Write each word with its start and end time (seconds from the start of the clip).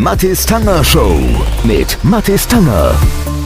Mathis 0.00 0.46
Tanger 0.46 0.82
Show 0.82 1.20
mit 1.62 2.02
Mathis 2.02 2.48
Tanger. 2.48 2.94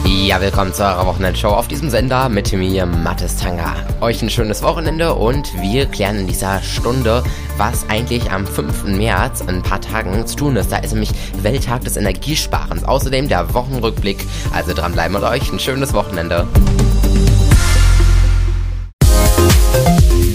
Ja, 0.05 0.39
willkommen 0.39 0.73
zu 0.73 0.83
eurer 0.83 1.05
Wochenendshow 1.05 1.49
auf 1.49 1.67
diesem 1.67 1.89
Sender 1.89 2.29
mit 2.29 2.53
mir, 2.53 2.85
Mathis 2.85 3.35
Tanger. 3.35 3.75
Euch 3.99 4.21
ein 4.21 4.29
schönes 4.29 4.63
Wochenende 4.63 5.15
und 5.15 5.51
wir 5.61 5.85
klären 5.85 6.19
in 6.19 6.27
dieser 6.27 6.61
Stunde, 6.61 7.25
was 7.57 7.85
eigentlich 7.89 8.31
am 8.31 8.47
5. 8.47 8.85
März, 8.85 9.41
in 9.41 9.49
ein 9.49 9.63
paar 9.63 9.81
Tagen, 9.81 10.25
zu 10.25 10.37
tun 10.37 10.55
ist. 10.55 10.71
Da 10.71 10.77
ist 10.77 10.93
nämlich 10.93 11.11
Welttag 11.41 11.83
des 11.83 11.97
Energiesparens. 11.97 12.85
Außerdem 12.85 13.27
der 13.27 13.53
Wochenrückblick. 13.53 14.25
Also 14.53 14.73
dranbleiben 14.73 15.17
und 15.17 15.25
euch 15.25 15.51
ein 15.51 15.59
schönes 15.59 15.93
Wochenende. 15.93 16.47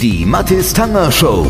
Die 0.03 0.27
Mathis 0.27 0.75
Tanger 0.75 1.11
Show. 1.11 1.47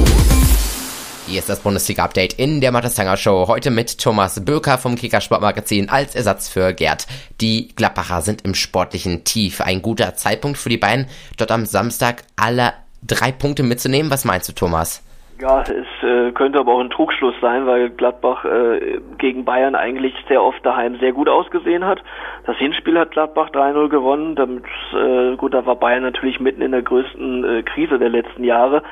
Hier 1.30 1.38
ist 1.38 1.48
das 1.48 1.62
Bundesliga-Update 1.62 2.40
in 2.40 2.60
der 2.60 2.72
Mattestanger 2.72 3.16
Show. 3.16 3.46
Heute 3.46 3.70
mit 3.70 4.00
Thomas 4.00 4.44
Böker 4.44 4.78
vom 4.78 4.96
Kickersportmagazin 4.96 5.88
als 5.88 6.16
Ersatz 6.16 6.48
für 6.48 6.72
Gerd. 6.72 7.06
Die 7.40 7.68
Gladbacher 7.76 8.20
sind 8.20 8.44
im 8.44 8.54
sportlichen 8.54 9.22
Tief. 9.22 9.60
Ein 9.60 9.80
guter 9.80 10.16
Zeitpunkt 10.16 10.58
für 10.58 10.70
die 10.70 10.76
beiden, 10.76 11.06
dort 11.38 11.52
am 11.52 11.66
Samstag 11.66 12.24
alle 12.34 12.72
drei 13.06 13.30
Punkte 13.30 13.62
mitzunehmen. 13.62 14.10
Was 14.10 14.24
meinst 14.24 14.48
du, 14.48 14.54
Thomas? 14.54 15.06
Ja, 15.40 15.62
es 15.62 16.02
äh, 16.02 16.32
könnte 16.32 16.58
aber 16.58 16.72
auch 16.72 16.80
ein 16.80 16.90
Trugschluss 16.90 17.34
sein, 17.40 17.64
weil 17.64 17.88
Gladbach 17.88 18.44
äh, 18.44 19.00
gegen 19.16 19.46
Bayern 19.46 19.74
eigentlich 19.74 20.12
sehr 20.28 20.42
oft 20.42 20.66
daheim 20.66 20.98
sehr 20.98 21.12
gut 21.12 21.30
ausgesehen 21.30 21.86
hat. 21.86 22.02
Das 22.44 22.56
Hinspiel 22.58 22.98
hat 22.98 23.12
Gladbach 23.12 23.48
3-0 23.48 23.88
gewonnen. 23.88 24.34
Damit, 24.34 24.64
äh, 24.92 25.36
gut, 25.36 25.54
da 25.54 25.64
war 25.64 25.76
Bayern 25.76 26.02
natürlich 26.02 26.40
mitten 26.40 26.60
in 26.60 26.72
der 26.72 26.82
größten 26.82 27.44
äh, 27.44 27.62
Krise 27.62 27.98
der 27.98 28.10
letzten 28.10 28.44
Jahre. 28.44 28.82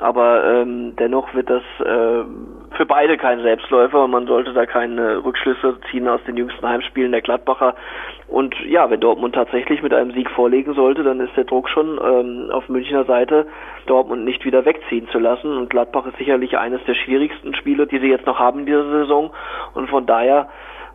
Aber 0.00 0.44
ähm, 0.44 0.94
dennoch 0.96 1.32
wird 1.32 1.48
das 1.48 1.62
äh, 1.80 2.24
für 2.76 2.86
beide 2.86 3.16
kein 3.16 3.40
Selbstläufer 3.40 4.04
und 4.04 4.10
man 4.10 4.26
sollte 4.26 4.52
da 4.52 4.66
keine 4.66 5.24
Rückschlüsse 5.24 5.78
ziehen 5.90 6.06
aus 6.06 6.20
den 6.26 6.36
jüngsten 6.36 6.68
Heimspielen 6.68 7.12
der 7.12 7.22
Gladbacher. 7.22 7.74
Und 8.28 8.54
ja, 8.66 8.90
wenn 8.90 9.00
Dortmund 9.00 9.34
tatsächlich 9.34 9.82
mit 9.82 9.94
einem 9.94 10.10
Sieg 10.12 10.28
vorlegen 10.30 10.74
sollte, 10.74 11.02
dann 11.02 11.20
ist 11.20 11.34
der 11.34 11.44
Druck 11.44 11.70
schon 11.70 11.98
ähm, 12.04 12.50
auf 12.50 12.68
Münchner 12.68 13.04
Seite, 13.04 13.46
Dortmund 13.86 14.24
nicht 14.24 14.44
wieder 14.44 14.66
wegziehen 14.66 15.08
zu 15.08 15.18
lassen. 15.18 15.56
Und 15.56 15.70
Gladbach 15.70 16.06
ist 16.06 16.18
sicherlich 16.18 16.58
eines 16.58 16.84
der 16.84 16.94
schwierigsten 16.94 17.54
Spiele, 17.54 17.86
die 17.86 17.98
sie 17.98 18.10
jetzt 18.10 18.26
noch 18.26 18.38
haben 18.38 18.60
in 18.60 18.66
dieser 18.66 18.90
Saison. 18.90 19.30
Und 19.72 19.88
von 19.88 20.04
daher 20.04 20.48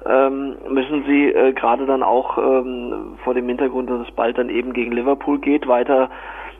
ähm, 0.05 0.57
müssen 0.69 1.05
sie 1.05 1.31
äh, 1.31 1.53
gerade 1.53 1.87
dann 1.87 2.03
auch 2.03 2.37
ähm, 2.37 3.17
vor 3.23 3.33
dem 3.33 3.47
Hintergrund, 3.47 3.89
dass 3.89 4.07
es 4.07 4.13
bald 4.13 4.37
dann 4.37 4.49
eben 4.49 4.73
gegen 4.73 4.91
Liverpool 4.91 5.39
geht, 5.39 5.67
weiter 5.67 6.09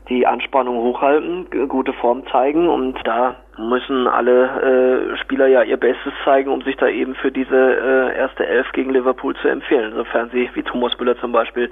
die 0.10 0.28
Anspannung 0.28 0.78
hochhalten, 0.78 1.48
gute 1.70 1.94
Form 1.94 2.24
zeigen 2.32 2.68
und 2.68 2.98
da 3.06 3.36
müssen 3.58 4.08
alle 4.08 5.14
äh, 5.14 5.18
Spieler 5.18 5.48
ja 5.48 5.64
ihr 5.64 5.78
Bestes 5.78 6.14
zeigen, 6.26 6.52
um 6.52 6.62
sich 6.62 6.76
da 6.78 6.88
eben 6.88 7.16
für 7.16 7.32
diese 7.32 7.56
äh, 7.56 8.18
erste 8.18 8.46
Elf 8.46 8.72
gegen 8.74 8.92
Liverpool 8.92 9.36
zu 9.36 9.48
empfehlen, 9.48 9.94
sofern 9.96 10.30
sie, 10.32 10.50
wie 10.54 10.64
Thomas 10.64 10.98
Müller 11.00 11.18
zum 11.20 11.32
Beispiel, 11.32 11.70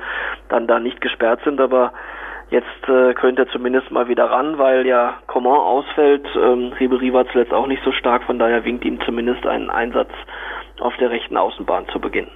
dann 0.50 0.68
da 0.68 0.80
nicht 0.80 1.02
gesperrt 1.02 1.42
sind, 1.44 1.60
aber 1.60 1.92
Jetzt 2.52 2.66
äh, 2.88 3.14
könnte 3.14 3.44
er 3.44 3.48
zumindest 3.50 3.92
mal 3.92 4.08
wieder 4.08 4.26
ran, 4.26 4.58
weil 4.58 4.88
ja 4.88 5.18
Coman 5.28 5.60
ausfällt. 5.60 6.26
Ähm, 6.36 6.74
Ribery 6.80 7.14
war 7.14 7.28
zuletzt 7.32 7.54
auch 7.54 7.68
nicht 7.68 7.84
so 7.84 7.92
stark, 7.92 8.24
von 8.24 8.40
daher 8.40 8.66
winkt 8.66 8.84
ihm 8.86 9.00
zumindest 9.06 9.46
ein 9.46 9.70
Einsatz 9.70 10.10
auf 10.80 10.94
der 10.98 11.12
rechten 11.12 11.38
Außenbahn 11.38 11.86
zu 11.94 12.00
Beginn. 12.00 12.28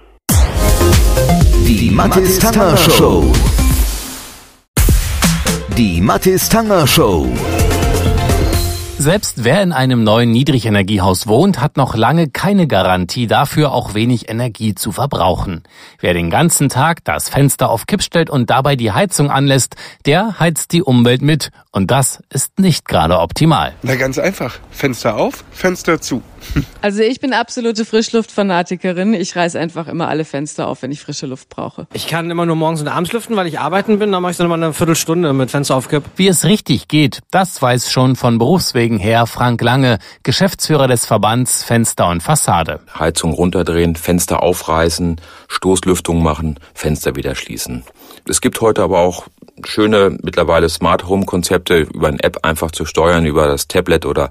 Die 1.67 1.89
Mathis 1.91 2.37
Tanger 2.37 2.77
Show. 2.77 3.52
Die 5.77 6.01
Mathis 6.01 6.49
Tanger 6.49 6.85
Show. 6.85 7.27
Selbst 9.03 9.43
wer 9.43 9.61
in 9.61 9.73
einem 9.73 10.05
neuen 10.05 10.31
Niedrigenergiehaus 10.31 11.27
wohnt, 11.27 11.59
hat 11.59 11.75
noch 11.75 11.93
lange 11.93 12.29
keine 12.29 12.67
Garantie 12.67 13.27
dafür, 13.27 13.73
auch 13.73 13.95
wenig 13.95 14.29
Energie 14.29 14.75
zu 14.75 14.93
verbrauchen. 14.93 15.63
Wer 15.99 16.13
den 16.13 16.29
ganzen 16.29 16.69
Tag 16.69 17.03
das 17.03 17.27
Fenster 17.27 17.69
auf 17.69 17.85
Kipp 17.85 18.01
stellt 18.01 18.29
und 18.29 18.49
dabei 18.49 18.77
die 18.77 18.93
Heizung 18.93 19.29
anlässt, 19.29 19.75
der 20.05 20.39
heizt 20.39 20.71
die 20.71 20.83
Umwelt 20.83 21.21
mit. 21.21 21.51
Und 21.73 21.91
das 21.91 22.23
ist 22.29 22.59
nicht 22.59 22.87
gerade 22.87 23.19
optimal. 23.19 23.73
Na 23.81 23.95
ganz 23.95 24.17
einfach. 24.19 24.59
Fenster 24.71 25.17
auf, 25.17 25.43
Fenster 25.51 25.99
zu. 25.99 26.23
Also 26.81 27.01
ich 27.01 27.21
bin 27.21 27.33
absolute 27.33 27.85
Frischluftfanatikerin. 27.85 29.13
Ich 29.13 29.37
reiß 29.37 29.55
einfach 29.55 29.87
immer 29.87 30.09
alle 30.09 30.25
Fenster 30.25 30.67
auf, 30.67 30.81
wenn 30.81 30.91
ich 30.91 30.99
frische 30.99 31.27
Luft 31.27 31.47
brauche. 31.47 31.87
Ich 31.93 32.07
kann 32.07 32.29
immer 32.29 32.45
nur 32.45 32.57
morgens 32.57 32.81
und 32.81 32.89
abends 32.89 33.13
lüften, 33.13 33.37
weil 33.37 33.47
ich 33.47 33.59
arbeiten 33.59 33.99
bin. 33.99 34.11
Dann 34.11 34.21
mache 34.21 34.31
ich 34.31 34.37
dann 34.37 34.47
immer 34.47 34.55
eine 34.55 34.73
Viertelstunde 34.73 35.31
mit 35.31 35.49
Fenster 35.49 35.77
auf 35.77 35.87
Kipp. 35.87 36.03
Wie 36.17 36.27
es 36.27 36.43
richtig 36.43 36.89
geht, 36.89 37.21
das 37.31 37.61
weiß 37.61 37.89
schon 37.89 38.17
von 38.17 38.37
Berufswegen 38.37 38.92
her 38.99 39.27
Frank 39.27 39.61
Lange, 39.61 39.99
Geschäftsführer 40.23 40.87
des 40.87 41.05
Verbands 41.05 41.63
Fenster 41.63 42.09
und 42.09 42.21
Fassade. 42.21 42.79
Heizung 42.97 43.33
runterdrehen, 43.33 43.95
Fenster 43.95 44.43
aufreißen, 44.43 45.19
Stoßlüftung 45.47 46.21
machen, 46.21 46.59
Fenster 46.73 47.15
wieder 47.15 47.35
schließen. 47.35 47.83
Es 48.27 48.41
gibt 48.41 48.61
heute 48.61 48.83
aber 48.83 48.99
auch 48.99 49.27
schöne 49.65 50.17
mittlerweile 50.21 50.69
Smart 50.69 51.07
Home 51.07 51.25
Konzepte 51.25 51.79
über 51.79 52.07
eine 52.07 52.23
App 52.23 52.39
einfach 52.43 52.71
zu 52.71 52.85
steuern, 52.85 53.25
über 53.25 53.47
das 53.47 53.67
Tablet 53.67 54.05
oder 54.05 54.29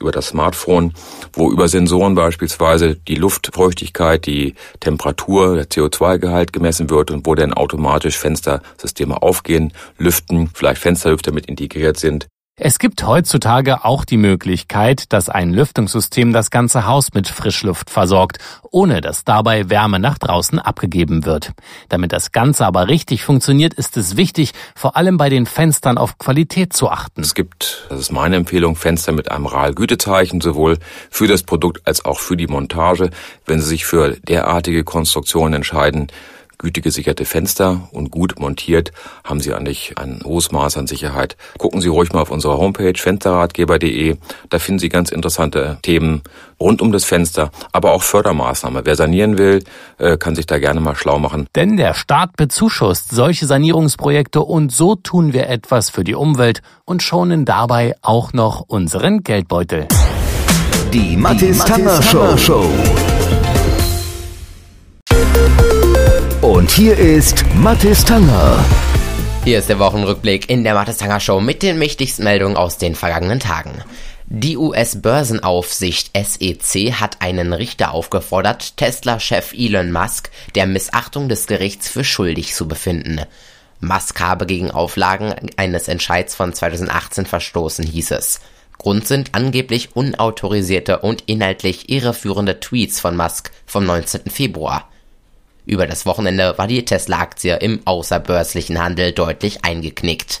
über 0.00 0.12
das 0.12 0.28
Smartphone, 0.28 0.92
wo 1.32 1.50
über 1.50 1.68
Sensoren 1.68 2.14
beispielsweise 2.14 2.96
die 2.96 3.14
Luftfeuchtigkeit, 3.14 4.26
die 4.26 4.54
Temperatur, 4.80 5.56
der 5.56 5.68
CO2-Gehalt 5.68 6.52
gemessen 6.52 6.90
wird 6.90 7.10
und 7.10 7.26
wo 7.26 7.34
dann 7.34 7.54
automatisch 7.54 8.18
Fenstersysteme 8.18 9.22
aufgehen, 9.22 9.72
lüften, 9.98 10.50
vielleicht 10.54 10.80
Fensterlüfter 10.80 11.32
mit 11.32 11.46
integriert 11.46 11.98
sind. 11.98 12.26
Es 12.58 12.78
gibt 12.78 13.06
heutzutage 13.06 13.84
auch 13.84 14.06
die 14.06 14.16
Möglichkeit, 14.16 15.12
dass 15.12 15.28
ein 15.28 15.52
Lüftungssystem 15.52 16.32
das 16.32 16.50
ganze 16.50 16.86
Haus 16.86 17.12
mit 17.12 17.28
Frischluft 17.28 17.90
versorgt, 17.90 18.38
ohne 18.70 19.02
dass 19.02 19.24
dabei 19.24 19.68
Wärme 19.68 19.98
nach 19.98 20.16
draußen 20.16 20.58
abgegeben 20.58 21.26
wird. 21.26 21.52
Damit 21.90 22.14
das 22.14 22.32
Ganze 22.32 22.64
aber 22.64 22.88
richtig 22.88 23.24
funktioniert, 23.24 23.74
ist 23.74 23.98
es 23.98 24.16
wichtig, 24.16 24.52
vor 24.74 24.96
allem 24.96 25.18
bei 25.18 25.28
den 25.28 25.44
Fenstern 25.44 25.98
auf 25.98 26.16
Qualität 26.16 26.72
zu 26.72 26.88
achten. 26.88 27.20
Es 27.20 27.34
gibt, 27.34 27.84
das 27.90 28.00
ist 28.00 28.10
meine 28.10 28.36
Empfehlung, 28.36 28.74
Fenster 28.74 29.12
mit 29.12 29.30
einem 29.30 29.44
RAL-Gütezeichen, 29.44 30.40
sowohl 30.40 30.78
für 31.10 31.28
das 31.28 31.42
Produkt 31.42 31.86
als 31.86 32.06
auch 32.06 32.20
für 32.20 32.38
die 32.38 32.46
Montage. 32.46 33.10
Wenn 33.44 33.60
Sie 33.60 33.68
sich 33.68 33.84
für 33.84 34.16
derartige 34.26 34.82
Konstruktionen 34.82 35.52
entscheiden, 35.52 36.06
gütegesicherte 36.58 37.24
Fenster 37.24 37.88
und 37.92 38.10
gut 38.10 38.38
montiert 38.38 38.92
haben 39.24 39.40
Sie 39.40 39.52
eigentlich 39.52 39.98
ein 39.98 40.20
hohes 40.24 40.52
Maß 40.52 40.76
an 40.76 40.86
Sicherheit. 40.86 41.36
Gucken 41.58 41.80
Sie 41.80 41.88
ruhig 41.88 42.12
mal 42.12 42.22
auf 42.22 42.30
unserer 42.30 42.58
Homepage 42.58 42.94
fensterratgeber.de. 42.96 44.16
Da 44.48 44.58
finden 44.58 44.78
Sie 44.78 44.88
ganz 44.88 45.10
interessante 45.10 45.78
Themen 45.82 46.22
rund 46.58 46.80
um 46.80 46.92
das 46.92 47.04
Fenster, 47.04 47.50
aber 47.72 47.92
auch 47.92 48.02
Fördermaßnahmen. 48.02 48.82
Wer 48.84 48.96
sanieren 48.96 49.38
will, 49.38 49.64
äh, 49.98 50.16
kann 50.16 50.34
sich 50.34 50.46
da 50.46 50.58
gerne 50.58 50.80
mal 50.80 50.96
schlau 50.96 51.18
machen. 51.18 51.46
Denn 51.54 51.76
der 51.76 51.94
Staat 51.94 52.36
bezuschusst 52.36 53.10
solche 53.10 53.46
Sanierungsprojekte 53.46 54.40
und 54.40 54.72
so 54.72 54.94
tun 54.94 55.32
wir 55.32 55.48
etwas 55.48 55.90
für 55.90 56.04
die 56.04 56.14
Umwelt 56.14 56.62
und 56.84 57.02
schonen 57.02 57.44
dabei 57.44 57.94
auch 58.02 58.32
noch 58.32 58.60
unseren 58.60 59.22
Geldbeutel. 59.22 59.88
Die 60.92 61.16
Mathis 61.16 61.58
Tanger 61.58 62.00
Show. 62.38 62.70
Und 66.56 66.70
hier 66.70 66.96
ist 66.96 67.44
Mathis 67.56 68.02
Tanger. 68.02 68.64
Hier 69.44 69.58
ist 69.58 69.68
der 69.68 69.78
Wochenrückblick 69.78 70.48
in 70.48 70.64
der 70.64 70.72
Mattestanger 70.72 71.20
Show 71.20 71.38
mit 71.38 71.62
den 71.62 71.78
wichtigsten 71.78 72.24
Meldungen 72.24 72.56
aus 72.56 72.78
den 72.78 72.94
vergangenen 72.94 73.40
Tagen. 73.40 73.84
Die 74.24 74.56
US-Börsenaufsicht 74.56 76.12
SEC 76.16 76.94
hat 76.94 77.20
einen 77.20 77.52
Richter 77.52 77.92
aufgefordert, 77.92 78.78
Tesla-Chef 78.78 79.52
Elon 79.52 79.92
Musk 79.92 80.30
der 80.54 80.64
Missachtung 80.64 81.28
des 81.28 81.46
Gerichts 81.46 81.90
für 81.90 82.04
schuldig 82.04 82.54
zu 82.54 82.66
befinden. 82.66 83.20
Musk 83.80 84.18
habe 84.20 84.46
gegen 84.46 84.70
Auflagen 84.70 85.34
eines 85.58 85.88
Entscheids 85.88 86.34
von 86.34 86.54
2018 86.54 87.26
verstoßen, 87.26 87.84
hieß 87.84 88.12
es. 88.12 88.40
Grund 88.78 89.06
sind 89.06 89.34
angeblich 89.34 89.94
unautorisierte 89.94 91.00
und 91.00 91.24
inhaltlich 91.26 91.90
irreführende 91.90 92.60
Tweets 92.60 92.98
von 92.98 93.14
Musk 93.14 93.50
vom 93.66 93.84
19. 93.84 94.30
Februar. 94.30 94.88
Über 95.66 95.88
das 95.88 96.06
Wochenende 96.06 96.56
war 96.56 96.68
die 96.68 96.84
Tesla-Aktie 96.84 97.56
im 97.56 97.80
außerbörslichen 97.84 98.80
Handel 98.82 99.12
deutlich 99.12 99.64
eingeknickt. 99.64 100.40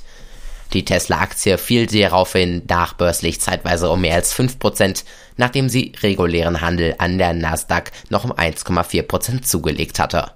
Die 0.72 0.84
Tesla-Aktie 0.84 1.58
fiel 1.58 1.86
daraufhin 1.86 2.62
nachbörslich 2.68 3.40
zeitweise 3.40 3.90
um 3.90 4.00
mehr 4.00 4.14
als 4.14 4.34
5%, 4.34 5.04
nachdem 5.36 5.68
sie 5.68 5.92
regulären 6.00 6.60
Handel 6.60 6.94
an 6.98 7.18
der 7.18 7.32
Nasdaq 7.32 7.90
noch 8.08 8.24
um 8.24 8.32
1,4% 8.32 9.42
zugelegt 9.42 9.98
hatte. 9.98 10.30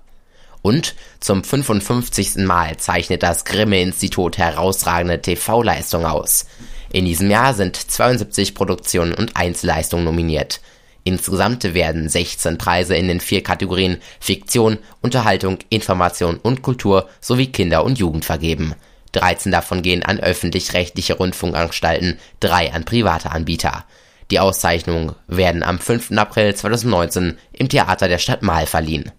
Und 0.63 0.95
zum 1.21 1.43
55. 1.43 2.37
Mal 2.39 2.77
zeichnet 2.77 3.23
das 3.23 3.45
Grimme-Institut 3.45 4.39
herausragende 4.39 5.23
TV-Leistung 5.23 6.05
aus. 6.05 6.47
In 6.93 7.05
diesem 7.05 7.31
Jahr 7.31 7.55
sind 7.55 7.77
72 7.77 8.55
Produktionen 8.55 9.15
und 9.15 9.37
Einzelleistungen 9.37 10.05
nominiert. 10.05 10.61
Insgesamt 11.05 11.75
werden 11.75 12.09
16 12.09 12.59
Preise 12.59 12.95
in 12.95 13.09
den 13.09 13.21
vier 13.21 13.43
Kategorien 13.43 13.99
Fiktion, 14.21 14.79
Unterhaltung, 15.01 15.59
Information 15.71 16.37
und 16.37 16.63
Kultur 16.63 17.09
sowie 17.21 17.47
Kinder 17.47 17.85
und 17.85 17.99
Jugend 17.99 18.25
vergeben. 18.25 18.75
13 19.13 19.51
davon 19.51 19.83
gehen 19.83 20.05
an 20.05 20.21
öffentlich-rechtliche 20.21 21.15
Rundfunkanstalten, 21.15 22.19
drei 22.39 22.73
an 22.73 22.85
private 22.85 23.31
Anbieter. 23.31 23.85
Die 24.31 24.39
Auszeichnungen 24.39 25.17
werden 25.27 25.63
am 25.63 25.79
5. 25.79 26.13
April 26.13 26.55
2019 26.55 27.39
im 27.53 27.69
Theater 27.69 28.07
der 28.07 28.19
Stadt 28.19 28.43
Mahl 28.43 28.67
verliehen. 28.67 29.11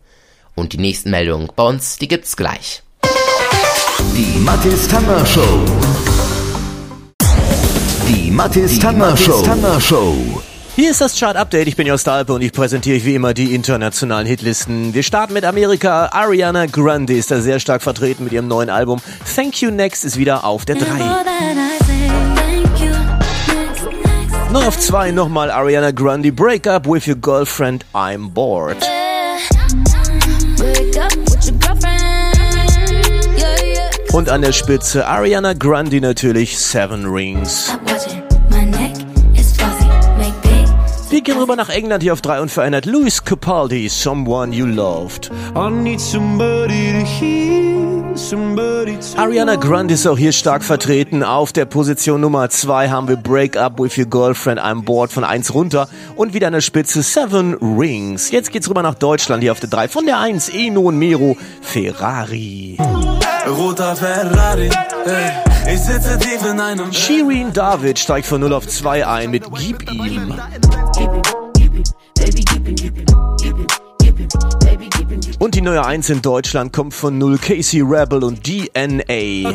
Und 0.56 0.74
die 0.74 0.78
nächsten 0.78 1.12
Meldungen 1.12 1.50
bei 1.56 1.64
uns, 1.64 1.98
die 1.98 2.08
gibt's 2.08 2.38
gleich. 2.38 2.84
Die 4.16 4.40
Mathis 4.40 4.88
Tanger 4.88 5.26
Show. 5.26 5.66
Die 8.08 8.32
Mathis 8.32 8.80
Tanger 8.80 9.18
Show. 9.18 10.42
Hier 10.76 10.90
ist 10.90 11.02
das 11.02 11.20
Chart-Update. 11.20 11.68
Ich 11.68 11.76
bin 11.76 11.86
Jost 11.86 12.08
Alpe 12.08 12.32
und 12.32 12.42
ich 12.42 12.54
präsentiere 12.54 12.96
euch 12.96 13.06
wie 13.06 13.16
immer 13.16 13.34
die 13.34 13.54
internationalen 13.54 14.26
Hitlisten. 14.26 14.94
Wir 14.94 15.04
starten 15.04 15.34
mit 15.34 15.44
Amerika. 15.44 16.08
Ariana 16.14 16.66
Grande 16.66 17.14
ist 17.14 17.30
da 17.30 17.42
sehr 17.42 17.60
stark 17.60 17.82
vertreten 17.82 18.24
mit 18.24 18.32
ihrem 18.32 18.48
neuen 18.48 18.70
Album. 18.70 19.02
Thank 19.36 19.62
You 19.62 19.70
Next 19.70 20.06
ist 20.06 20.18
wieder 20.18 20.46
auf 20.46 20.64
der 20.64 20.76
3. 20.76 20.86
Noch 24.54 24.66
auf 24.66 24.80
2 24.80 25.12
nochmal 25.12 25.52
Ariana 25.52 25.92
Grande. 25.92 26.32
Break 26.32 26.66
Up 26.68 26.88
With 26.88 27.06
Your 27.06 27.16
Girlfriend, 27.16 27.86
I'm 27.94 28.30
Bored. 28.30 28.78
Und 34.14 34.30
an 34.30 34.42
der 34.42 34.54
Spitze 34.54 35.06
Ariana 35.06 35.54
Grande 35.54 36.00
natürlich 36.00 36.58
Seven 36.58 37.06
Rings. 37.06 37.72
Wir 41.12 41.20
gehen 41.20 41.38
rüber 41.38 41.58
nach 41.58 41.68
England 41.68 42.04
hier 42.04 42.14
auf 42.14 42.22
3 42.22 42.40
und 42.40 42.50
verändert 42.50 42.86
Louis 42.86 43.22
Capaldi, 43.26 43.90
Someone 43.90 44.56
You 44.56 44.66
Loved. 44.66 45.30
Ariana 49.18 49.56
Grande 49.58 49.94
ist 49.94 50.08
auch 50.08 50.18
hier 50.18 50.32
stark 50.32 50.64
vertreten. 50.64 51.22
Auf 51.22 51.52
der 51.52 51.66
Position 51.66 52.22
Nummer 52.22 52.50
2 52.50 52.90
haben 52.90 53.10
wir 53.10 53.18
Break 53.18 53.58
Up 53.58 53.78
With 53.78 53.98
Your 53.98 54.06
Girlfriend 54.06 54.62
I'm 54.62 54.84
Bored 54.84 55.12
von 55.12 55.26
1 55.26 55.54
runter 55.54 55.90
und 56.16 56.34
wieder 56.34 56.48
an 56.48 56.54
der 56.54 56.62
Spitze 56.62 57.04
Seven 57.04 57.56
Rings. 57.56 58.32
Jetzt 58.32 58.54
geht's 58.54 58.70
rüber 58.70 58.82
nach 58.82 58.96
Deutschland 58.96 59.44
hier 59.44 59.52
auf 59.52 59.60
der 59.60 59.70
3. 59.70 59.90
Von 59.90 60.06
der 60.06 60.18
1 60.18 60.48
Eno 60.48 60.80
und 60.80 60.98
Mero 60.98 61.36
Ferrari. 61.60 62.78
Roter 63.46 63.98
Ferrari. 63.98 64.70
Ich 65.70 65.82
sitze 65.82 66.18
tief 66.20 66.46
in 66.50 66.62
einem 66.62 66.94
Shirin 66.94 67.52
David 67.52 68.00
steigt 68.00 68.28
von 68.28 68.40
0 68.40 68.54
auf 68.54 68.66
2 68.66 69.06
ein 69.06 69.32
mit 69.32 69.44
Gib 69.58 69.92
ihm. 69.92 70.34
Und 75.40 75.56
die 75.56 75.62
neue 75.62 75.84
1 75.84 76.10
in 76.10 76.22
Deutschland 76.22 76.72
kommt 76.72 76.94
von 76.94 77.18
0 77.18 77.40
Casey 77.40 77.82
Rebel 77.82 78.24
und 78.24 78.44
DNA. 78.44 79.52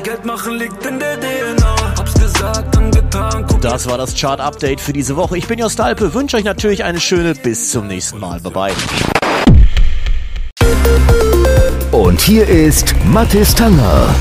Das 3.61 3.89
war 3.89 3.97
das 3.97 4.15
Chart-Update 4.15 4.81
für 4.81 4.93
diese 4.93 5.17
Woche. 5.17 5.39
Ich 5.39 5.47
bin 5.47 5.61
Jost 5.61 5.81
Alpe, 5.81 6.13
wünsche 6.13 6.37
euch 6.37 6.45
natürlich 6.45 6.83
eine 6.83 6.99
schöne 7.01 7.35
bis 7.35 7.71
zum 7.71 7.87
nächsten 7.87 8.19
Mal. 8.19 8.41
Bye 8.41 8.53
bye. 8.53 8.73
Und 11.93 12.21
hier 12.21 12.49
ist 12.49 12.95
Mathis 13.05 13.55
Tanger. 13.55 14.15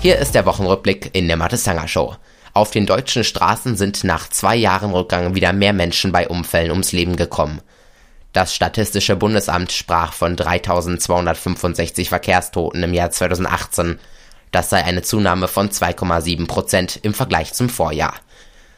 Hier 0.00 0.18
ist 0.18 0.34
der 0.34 0.44
Wochenrückblick 0.44 1.10
in 1.12 1.28
der 1.28 1.36
Mathis 1.36 1.62
Tanger 1.62 1.88
Show. 1.88 2.16
Auf 2.54 2.70
den 2.70 2.86
deutschen 2.86 3.24
Straßen 3.24 3.76
sind 3.76 4.04
nach 4.04 4.28
zwei 4.28 4.54
Jahren 4.54 4.92
Rückgang 4.92 5.34
wieder 5.34 5.52
mehr 5.52 5.72
Menschen 5.72 6.12
bei 6.12 6.28
Unfällen 6.28 6.70
ums 6.70 6.92
Leben 6.92 7.16
gekommen. 7.16 7.60
Das 8.32 8.54
Statistische 8.54 9.16
Bundesamt 9.16 9.72
sprach 9.72 10.12
von 10.12 10.36
3265 10.36 12.08
Verkehrstoten 12.08 12.80
im 12.84 12.94
Jahr 12.94 13.10
2018. 13.10 13.98
Das 14.52 14.70
sei 14.70 14.84
eine 14.84 15.02
Zunahme 15.02 15.48
von 15.48 15.68
2,7 15.68 16.46
Prozent 16.46 17.00
im 17.02 17.12
Vergleich 17.12 17.52
zum 17.54 17.68
Vorjahr. 17.68 18.14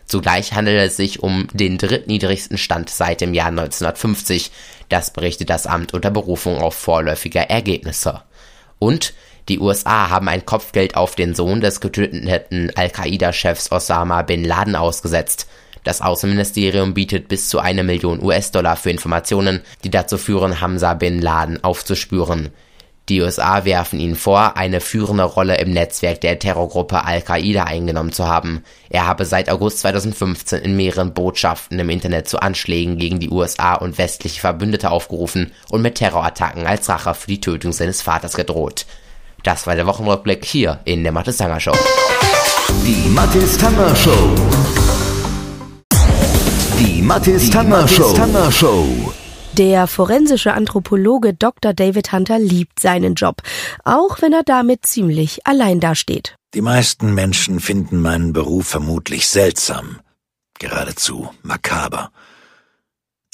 Zugleich 0.06 0.54
handelt 0.54 0.80
es 0.80 0.96
sich 0.96 1.22
um 1.22 1.46
den 1.52 1.76
drittniedrigsten 1.76 2.56
Stand 2.56 2.88
seit 2.88 3.20
dem 3.20 3.34
Jahr 3.34 3.48
1950. 3.48 4.52
Das 4.88 5.10
berichtet 5.10 5.50
das 5.50 5.66
Amt 5.66 5.92
unter 5.92 6.10
Berufung 6.10 6.58
auf 6.58 6.74
vorläufige 6.74 7.50
Ergebnisse. 7.50 8.22
Und 8.78 9.12
die 9.48 9.60
USA 9.60 10.10
haben 10.10 10.28
ein 10.28 10.44
Kopfgeld 10.44 10.96
auf 10.96 11.14
den 11.14 11.34
Sohn 11.34 11.60
des 11.60 11.80
getöteten 11.80 12.72
Al-Qaida-Chefs 12.74 13.70
Osama 13.70 14.22
bin 14.22 14.42
Laden 14.42 14.74
ausgesetzt. 14.74 15.46
Das 15.84 16.00
Außenministerium 16.00 16.94
bietet 16.94 17.28
bis 17.28 17.48
zu 17.48 17.60
eine 17.60 17.84
Million 17.84 18.20
US-Dollar 18.20 18.74
für 18.74 18.90
Informationen, 18.90 19.60
die 19.84 19.90
dazu 19.90 20.18
führen, 20.18 20.60
Hamza 20.60 20.94
bin 20.94 21.22
Laden 21.22 21.62
aufzuspüren. 21.62 22.50
Die 23.08 23.22
USA 23.22 23.64
werfen 23.64 24.00
ihn 24.00 24.16
vor, 24.16 24.56
eine 24.56 24.80
führende 24.80 25.22
Rolle 25.22 25.58
im 25.58 25.70
Netzwerk 25.70 26.20
der 26.22 26.40
Terrorgruppe 26.40 27.04
Al-Qaida 27.04 27.62
eingenommen 27.62 28.10
zu 28.10 28.26
haben. 28.26 28.64
Er 28.90 29.06
habe 29.06 29.24
seit 29.24 29.48
August 29.48 29.78
2015 29.78 30.60
in 30.60 30.76
mehreren 30.76 31.14
Botschaften 31.14 31.78
im 31.78 31.88
Internet 31.88 32.28
zu 32.28 32.40
Anschlägen 32.40 32.98
gegen 32.98 33.20
die 33.20 33.30
USA 33.30 33.74
und 33.74 33.96
westliche 33.96 34.40
Verbündete 34.40 34.90
aufgerufen 34.90 35.52
und 35.70 35.82
mit 35.82 35.94
Terrorattacken 35.94 36.66
als 36.66 36.88
Rache 36.88 37.14
für 37.14 37.28
die 37.28 37.40
Tötung 37.40 37.70
seines 37.70 38.02
Vaters 38.02 38.34
gedroht. 38.34 38.86
Das 39.46 39.64
war 39.68 39.76
der 39.76 39.86
Wochenrückblick 39.86 40.44
hier 40.44 40.80
in 40.84 41.04
der 41.04 41.12
Mathis 41.12 41.36
Tanger 41.36 41.60
Show. 41.60 41.72
Die 42.84 43.08
Mathis 43.08 43.56
Tanger 43.56 43.94
Show. 43.94 44.34
Die 46.80 47.00
Mathis 47.00 47.48
Tanger 47.48 47.86
Show. 47.86 48.50
Show. 48.50 49.12
Der 49.52 49.86
forensische 49.86 50.52
Anthropologe 50.52 51.32
Dr. 51.32 51.74
David 51.74 52.10
Hunter 52.10 52.40
liebt 52.40 52.80
seinen 52.80 53.14
Job, 53.14 53.36
auch 53.84 54.20
wenn 54.20 54.32
er 54.32 54.42
damit 54.42 54.84
ziemlich 54.84 55.46
allein 55.46 55.78
dasteht. 55.78 56.34
Die 56.52 56.60
meisten 56.60 57.14
Menschen 57.14 57.60
finden 57.60 58.02
meinen 58.02 58.32
Beruf 58.32 58.66
vermutlich 58.66 59.28
seltsam, 59.28 60.00
geradezu 60.58 61.30
makaber. 61.44 62.10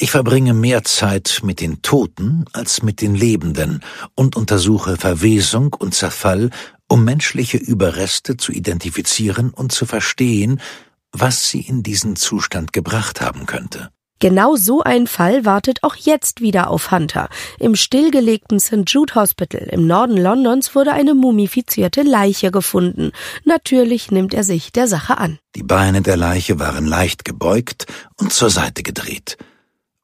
Ich 0.02 0.10
verbringe 0.10 0.52
mehr 0.52 0.82
Zeit 0.82 1.42
mit 1.44 1.60
den 1.60 1.80
Toten 1.80 2.44
als 2.52 2.82
mit 2.82 3.00
den 3.00 3.14
Lebenden 3.14 3.84
und 4.16 4.34
untersuche 4.34 4.96
Verwesung 4.96 5.72
und 5.74 5.94
Zerfall, 5.94 6.50
um 6.88 7.04
menschliche 7.04 7.56
Überreste 7.56 8.36
zu 8.36 8.50
identifizieren 8.50 9.50
und 9.50 9.70
zu 9.70 9.86
verstehen, 9.86 10.60
was 11.12 11.48
sie 11.48 11.60
in 11.60 11.84
diesen 11.84 12.16
Zustand 12.16 12.72
gebracht 12.72 13.20
haben 13.20 13.46
könnte. 13.46 13.90
Genau 14.18 14.56
so 14.56 14.82
ein 14.82 15.06
Fall 15.06 15.44
wartet 15.44 15.84
auch 15.84 15.94
jetzt 15.94 16.40
wieder 16.40 16.68
auf 16.68 16.90
Hunter. 16.90 17.28
Im 17.60 17.76
stillgelegten 17.76 18.58
St. 18.58 18.82
Jude 18.88 19.14
Hospital 19.14 19.68
im 19.70 19.86
Norden 19.86 20.16
Londons 20.16 20.74
wurde 20.74 20.94
eine 20.94 21.14
mumifizierte 21.14 22.02
Leiche 22.02 22.50
gefunden. 22.50 23.12
Natürlich 23.44 24.10
nimmt 24.10 24.34
er 24.34 24.42
sich 24.42 24.72
der 24.72 24.88
Sache 24.88 25.18
an. 25.18 25.38
Die 25.54 25.62
Beine 25.62 26.02
der 26.02 26.16
Leiche 26.16 26.58
waren 26.58 26.86
leicht 26.86 27.24
gebeugt 27.24 27.86
und 28.16 28.32
zur 28.32 28.50
Seite 28.50 28.82
gedreht. 28.82 29.38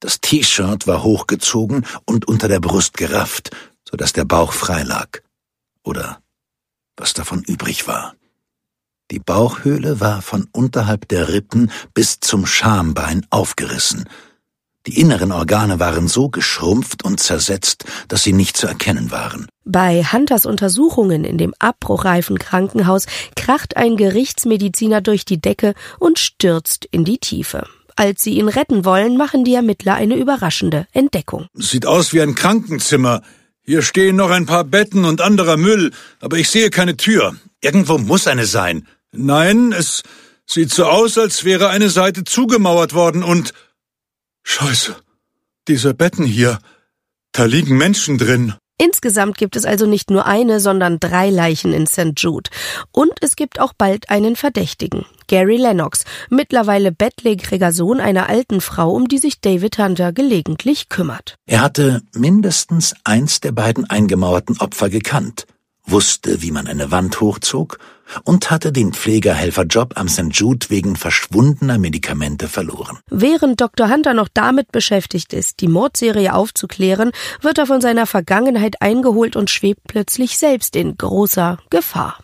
Das 0.01 0.21
T-Shirt 0.21 0.87
war 0.87 1.03
hochgezogen 1.03 1.85
und 2.05 2.29
unter 2.29 2.49
der 2.49 2.61
Brust 2.61 2.97
gerafft, 2.97 3.51
so 3.89 3.97
dass 3.97 4.13
der 4.13 4.25
Bauch 4.25 4.53
frei 4.53 4.83
lag. 4.83 5.21
Oder 5.83 6.21
was 6.97 7.15
davon 7.15 7.43
übrig 7.43 7.89
war. 7.89 8.15
Die 9.11 9.19
Bauchhöhle 9.19 10.01
war 10.01 10.21
von 10.21 10.49
unterhalb 10.53 11.09
der 11.09 11.29
Rippen 11.29 11.71
bis 11.95 12.21
zum 12.21 12.45
Schambein 12.45 13.27
aufgerissen. 13.31 14.09
Die 14.87 15.01
inneren 15.01 15.33
Organe 15.33 15.81
waren 15.81 16.09
so 16.09 16.29
geschrumpft 16.29 17.05
und 17.05 17.21
zersetzt, 17.21 17.85
dass 18.09 18.23
sie 18.23 18.33
nicht 18.33 18.57
zu 18.57 18.67
erkennen 18.67 19.11
waren. 19.11 19.47
Bei 19.65 20.03
Hunters 20.03 20.47
Untersuchungen 20.47 21.25
in 21.25 21.37
dem 21.37 21.53
abbruchreifen 21.59 22.39
Krankenhaus 22.39 23.07
kracht 23.37 23.77
ein 23.77 23.97
Gerichtsmediziner 23.97 25.01
durch 25.01 25.25
die 25.25 25.41
Decke 25.41 25.75
und 25.99 26.19
stürzt 26.19 26.87
in 26.87 27.05
die 27.05 27.19
Tiefe. 27.19 27.67
Als 27.99 28.23
sie 28.23 28.35
ihn 28.39 28.47
retten 28.47 28.85
wollen, 28.85 29.17
machen 29.17 29.43
die 29.43 29.55
Ermittler 29.55 29.97
eine 29.97 30.15
überraschende 30.15 30.87
Entdeckung. 30.93 31.49
Sieht 31.55 31.85
aus 31.85 32.13
wie 32.13 32.23
ein 32.23 32.37
Krankenzimmer. 32.37 33.23
Hier 33.61 33.83
stehen 33.83 34.15
noch 34.15 34.31
ein 34.31 34.47
paar 34.47 34.63
Betten 34.63 35.05
und 35.05 35.21
anderer 35.21 35.57
Müll, 35.57 35.91
aber 36.21 36.37
ich 36.37 36.49
sehe 36.49 36.71
keine 36.71 36.97
Tür. 36.97 37.35
Irgendwo 37.61 37.99
muss 37.99 38.29
eine 38.29 38.47
sein. 38.47 38.87
Nein, 39.11 39.73
es 39.73 40.05
sieht 40.47 40.71
so 40.71 40.85
aus, 40.85 41.19
als 41.19 41.43
wäre 41.43 41.71
eine 41.71 41.91
Seite 41.91 42.23
zugemauert 42.23 42.95
worden 42.95 43.25
und 43.25 43.53
Scheiße. 44.45 44.95
Diese 45.67 45.93
Betten 45.93 46.25
hier, 46.25 46.61
da 47.33 47.47
liegen 47.47 47.77
Menschen 47.77 48.17
drin. 48.17 48.55
Insgesamt 48.79 49.37
gibt 49.37 49.57
es 49.57 49.65
also 49.65 49.87
nicht 49.87 50.09
nur 50.11 50.27
eine, 50.27 50.61
sondern 50.61 51.01
drei 51.01 51.31
Leichen 51.31 51.73
in 51.73 51.87
St. 51.89 52.13
Jude. 52.17 52.49
Und 52.93 53.13
es 53.21 53.35
gibt 53.35 53.61
auch 53.61 53.73
bald 53.77 54.09
einen 54.09 54.37
Verdächtigen. 54.37 55.05
Gary 55.27 55.57
Lennox, 55.57 56.05
mittlerweile 56.31 56.93
bettlägeriger 56.93 57.73
Sohn 57.73 58.01
einer 58.01 58.29
alten 58.29 58.61
Frau, 58.61 58.93
um 58.93 59.09
die 59.09 59.19
sich 59.19 59.41
David 59.41 59.79
Hunter 59.79 60.13
gelegentlich 60.13 60.89
kümmert. 60.89 61.35
Er 61.47 61.61
hatte 61.61 62.03
mindestens 62.15 62.95
eins 63.05 63.41
der 63.41 63.53
beiden 63.53 63.91
eingemauerten 63.91 64.59
Opfer 64.61 64.89
gekannt, 64.89 65.47
wusste, 65.91 66.43
wie 66.43 66.51
man 66.51 66.67
eine 66.67 66.91
Wand 66.91 67.21
hochzog 67.21 67.79
und 68.25 68.51
hatte 68.51 68.73
den 68.73 68.93
Pflegerhelferjob 68.93 69.99
am 69.99 70.09
St. 70.09 70.31
Jude 70.33 70.71
wegen 70.71 70.97
verschwundener 70.97 71.79
Medikamente 71.79 72.49
verloren. 72.49 72.99
Während 73.11 73.61
Dr. 73.61 73.91
Hunter 73.91 74.15
noch 74.15 74.29
damit 74.33 74.73
beschäftigt 74.73 75.33
ist, 75.33 75.61
die 75.61 75.69
Mordserie 75.69 76.35
aufzuklären, 76.35 77.13
wird 77.43 77.59
er 77.59 77.67
von 77.67 77.81
seiner 77.81 78.07
Vergangenheit 78.07 78.81
eingeholt 78.81 79.37
und 79.37 79.51
schwebt 79.51 79.83
plötzlich 79.87 80.39
selbst 80.39 80.77
in 80.77 80.97
großer 80.97 81.59
Gefahr. 81.71 82.19